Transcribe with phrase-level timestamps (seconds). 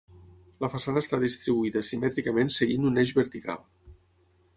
[0.63, 3.61] La façana està distribuïda simètricament seguint un eix vertical.